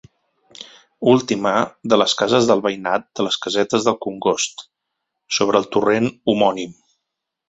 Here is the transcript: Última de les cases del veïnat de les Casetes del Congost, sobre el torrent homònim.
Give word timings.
Última 1.11 1.51
de 1.93 1.99
les 2.01 2.15
cases 2.21 2.47
del 2.51 2.63
veïnat 2.67 3.05
de 3.19 3.25
les 3.27 3.37
Casetes 3.43 3.85
del 3.89 3.99
Congost, 4.09 4.65
sobre 5.41 5.61
el 5.63 5.69
torrent 5.77 6.09
homònim. 6.35 6.75